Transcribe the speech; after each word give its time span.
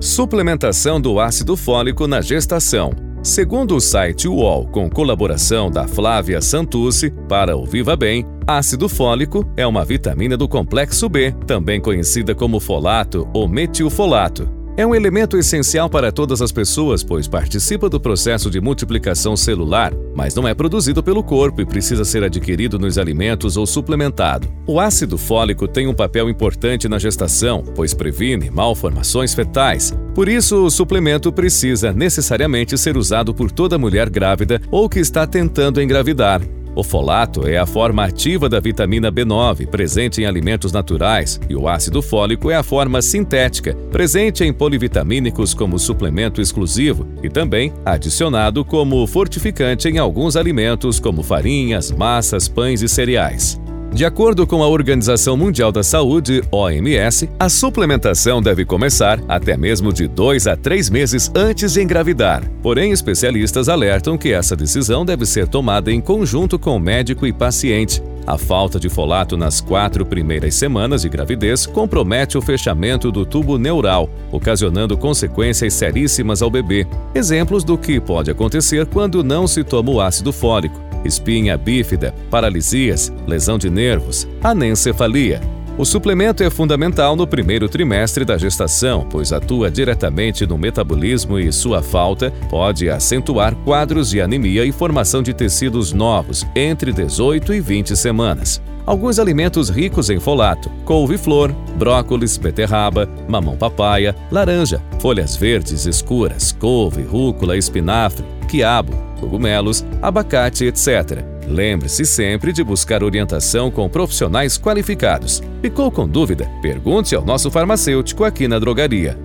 Suplementação 0.00 1.00
do 1.00 1.18
ácido 1.18 1.56
fólico 1.56 2.06
na 2.06 2.20
gestação. 2.20 2.90
Segundo 3.22 3.76
o 3.76 3.80
site 3.80 4.28
UOL, 4.28 4.66
com 4.68 4.90
colaboração 4.90 5.70
da 5.70 5.88
Flávia 5.88 6.40
Santucci, 6.40 7.10
para 7.26 7.56
o 7.56 7.64
Viva 7.64 7.96
Bem, 7.96 8.24
ácido 8.46 8.88
fólico 8.90 9.50
é 9.56 9.66
uma 9.66 9.84
vitamina 9.84 10.36
do 10.36 10.46
complexo 10.46 11.08
B, 11.08 11.32
também 11.46 11.80
conhecida 11.80 12.34
como 12.34 12.60
folato 12.60 13.26
ou 13.32 13.48
metilfolato. 13.48 14.55
É 14.78 14.86
um 14.86 14.94
elemento 14.94 15.38
essencial 15.38 15.88
para 15.88 16.12
todas 16.12 16.42
as 16.42 16.52
pessoas, 16.52 17.02
pois 17.02 17.26
participa 17.26 17.88
do 17.88 17.98
processo 17.98 18.50
de 18.50 18.60
multiplicação 18.60 19.34
celular, 19.34 19.90
mas 20.14 20.34
não 20.34 20.46
é 20.46 20.52
produzido 20.52 21.02
pelo 21.02 21.24
corpo 21.24 21.62
e 21.62 21.64
precisa 21.64 22.04
ser 22.04 22.22
adquirido 22.22 22.78
nos 22.78 22.98
alimentos 22.98 23.56
ou 23.56 23.66
suplementado. 23.66 24.52
O 24.66 24.78
ácido 24.78 25.16
fólico 25.16 25.66
tem 25.66 25.86
um 25.86 25.94
papel 25.94 26.28
importante 26.28 26.90
na 26.90 26.98
gestação, 26.98 27.64
pois 27.74 27.94
previne 27.94 28.50
malformações 28.50 29.32
fetais. 29.32 29.94
Por 30.14 30.28
isso, 30.28 30.66
o 30.66 30.70
suplemento 30.70 31.32
precisa 31.32 31.90
necessariamente 31.90 32.76
ser 32.76 32.98
usado 32.98 33.32
por 33.32 33.50
toda 33.50 33.78
mulher 33.78 34.10
grávida 34.10 34.60
ou 34.70 34.90
que 34.90 34.98
está 34.98 35.26
tentando 35.26 35.80
engravidar. 35.80 36.42
O 36.76 36.82
folato 36.82 37.48
é 37.48 37.56
a 37.56 37.64
forma 37.64 38.04
ativa 38.04 38.50
da 38.50 38.60
vitamina 38.60 39.10
B9, 39.10 39.66
presente 39.66 40.20
em 40.20 40.26
alimentos 40.26 40.72
naturais, 40.72 41.40
e 41.48 41.56
o 41.56 41.66
ácido 41.66 42.02
fólico 42.02 42.50
é 42.50 42.54
a 42.54 42.62
forma 42.62 43.00
sintética, 43.00 43.74
presente 43.90 44.44
em 44.44 44.52
polivitamínicos 44.52 45.54
como 45.54 45.78
suplemento 45.78 46.38
exclusivo 46.38 47.08
e 47.22 47.30
também 47.30 47.72
adicionado 47.82 48.62
como 48.62 49.06
fortificante 49.06 49.88
em 49.88 49.96
alguns 49.96 50.36
alimentos 50.36 51.00
como 51.00 51.22
farinhas, 51.22 51.90
massas, 51.90 52.46
pães 52.46 52.82
e 52.82 52.88
cereais. 52.90 53.58
De 53.92 54.04
acordo 54.04 54.46
com 54.46 54.62
a 54.62 54.68
Organização 54.68 55.38
Mundial 55.38 55.72
da 55.72 55.82
Saúde, 55.82 56.42
OMS, 56.52 57.30
a 57.38 57.48
suplementação 57.48 58.42
deve 58.42 58.64
começar 58.64 59.18
até 59.26 59.56
mesmo 59.56 59.90
de 59.90 60.06
dois 60.06 60.46
a 60.46 60.54
três 60.54 60.90
meses 60.90 61.30
antes 61.34 61.72
de 61.72 61.82
engravidar. 61.82 62.42
Porém, 62.62 62.92
especialistas 62.92 63.70
alertam 63.70 64.18
que 64.18 64.32
essa 64.32 64.54
decisão 64.54 65.02
deve 65.02 65.24
ser 65.24 65.48
tomada 65.48 65.90
em 65.90 66.00
conjunto 66.00 66.58
com 66.58 66.76
o 66.76 66.80
médico 66.80 67.26
e 67.26 67.32
paciente. 67.32 68.02
A 68.26 68.36
falta 68.36 68.78
de 68.78 68.88
folato 68.88 69.36
nas 69.36 69.60
quatro 69.60 70.04
primeiras 70.04 70.56
semanas 70.56 71.02
de 71.02 71.08
gravidez 71.08 71.64
compromete 71.64 72.36
o 72.36 72.42
fechamento 72.42 73.10
do 73.10 73.24
tubo 73.24 73.56
neural, 73.56 74.10
ocasionando 74.30 74.98
consequências 74.98 75.72
seríssimas 75.72 76.42
ao 76.42 76.50
bebê. 76.50 76.86
Exemplos 77.14 77.64
do 77.64 77.78
que 77.78 77.98
pode 78.00 78.30
acontecer 78.30 78.84
quando 78.86 79.24
não 79.24 79.46
se 79.46 79.64
toma 79.64 79.90
o 79.92 80.00
ácido 80.00 80.32
fólico 80.32 80.85
espinha 81.04 81.56
bífida, 81.56 82.14
paralisias, 82.30 83.12
lesão 83.26 83.58
de 83.58 83.70
nervos, 83.70 84.26
anencefalia. 84.42 85.40
O 85.78 85.84
suplemento 85.84 86.42
é 86.42 86.48
fundamental 86.48 87.14
no 87.14 87.26
primeiro 87.26 87.68
trimestre 87.68 88.24
da 88.24 88.38
gestação, 88.38 89.06
pois 89.10 89.30
atua 89.30 89.70
diretamente 89.70 90.46
no 90.46 90.56
metabolismo 90.56 91.38
e 91.38 91.52
sua 91.52 91.82
falta 91.82 92.32
pode 92.48 92.88
acentuar 92.88 93.54
quadros 93.56 94.08
de 94.08 94.18
anemia 94.18 94.64
e 94.64 94.72
formação 94.72 95.22
de 95.22 95.34
tecidos 95.34 95.92
novos 95.92 96.46
entre 96.56 96.92
18 96.92 97.52
e 97.52 97.60
20 97.60 97.94
semanas. 97.94 98.62
Alguns 98.86 99.18
alimentos 99.18 99.68
ricos 99.68 100.08
em 100.08 100.18
folato: 100.18 100.70
couve-flor, 100.86 101.52
brócolis, 101.76 102.38
beterraba, 102.38 103.06
mamão-papaya, 103.28 104.16
laranja, 104.30 104.80
folhas 104.98 105.36
verdes 105.36 105.84
escuras, 105.84 106.52
couve, 106.52 107.02
rúcula, 107.02 107.54
espinafre, 107.54 108.24
quiabo, 108.48 108.94
cogumelos, 109.20 109.84
abacate, 110.00 110.64
etc. 110.64 111.35
Lembre-se 111.48 112.04
sempre 112.04 112.52
de 112.52 112.64
buscar 112.64 113.02
orientação 113.02 113.70
com 113.70 113.88
profissionais 113.88 114.58
qualificados. 114.58 115.42
Ficou 115.62 115.90
com 115.90 116.08
dúvida? 116.08 116.50
Pergunte 116.60 117.14
ao 117.14 117.24
nosso 117.24 117.50
farmacêutico 117.50 118.24
aqui 118.24 118.48
na 118.48 118.58
drogaria. 118.58 119.16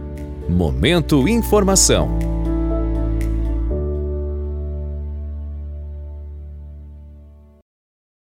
Momento 0.48 1.28
Informação. 1.28 2.41